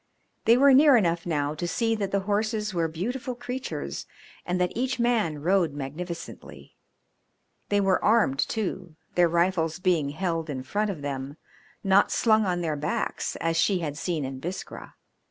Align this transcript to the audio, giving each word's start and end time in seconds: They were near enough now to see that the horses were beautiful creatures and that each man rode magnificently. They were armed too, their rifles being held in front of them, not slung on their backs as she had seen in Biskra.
They 0.45 0.57
were 0.57 0.73
near 0.73 0.97
enough 0.97 1.27
now 1.27 1.53
to 1.53 1.67
see 1.67 1.93
that 1.93 2.09
the 2.09 2.21
horses 2.21 2.73
were 2.73 2.87
beautiful 2.87 3.35
creatures 3.35 4.07
and 4.47 4.59
that 4.59 4.71
each 4.73 4.99
man 4.99 5.43
rode 5.43 5.73
magnificently. 5.73 6.75
They 7.69 7.79
were 7.79 8.03
armed 8.03 8.39
too, 8.39 8.95
their 9.13 9.29
rifles 9.29 9.77
being 9.77 10.09
held 10.09 10.49
in 10.49 10.63
front 10.63 10.89
of 10.89 11.03
them, 11.03 11.37
not 11.83 12.11
slung 12.11 12.47
on 12.47 12.61
their 12.61 12.75
backs 12.75 13.35
as 13.35 13.57
she 13.57 13.77
had 13.81 13.95
seen 13.95 14.25
in 14.25 14.39
Biskra. 14.39 14.95